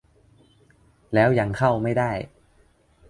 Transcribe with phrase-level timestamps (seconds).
[1.13, 2.11] แล้วยังเข้าไม่ได้